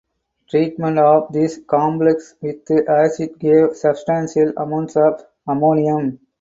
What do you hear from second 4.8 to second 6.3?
of ammonium.